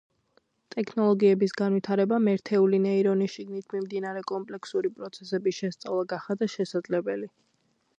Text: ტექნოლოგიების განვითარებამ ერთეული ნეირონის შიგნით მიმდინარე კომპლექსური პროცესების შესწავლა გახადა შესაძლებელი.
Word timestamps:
ტექნოლოგიების 0.75 1.53
განვითარებამ 1.61 2.31
ერთეული 2.33 2.81
ნეირონის 2.87 3.37
შიგნით 3.37 3.77
მიმდინარე 3.77 4.27
კომპლექსური 4.35 4.95
პროცესების 4.99 5.61
შესწავლა 5.65 6.13
გახადა 6.19 6.55
შესაძლებელი. 6.59 7.35